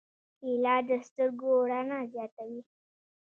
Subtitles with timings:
[0.39, 2.61] کېله د سترګو رڼا زیاتوي.